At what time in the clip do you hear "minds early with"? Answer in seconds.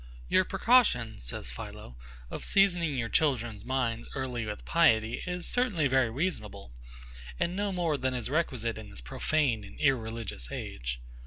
3.63-4.65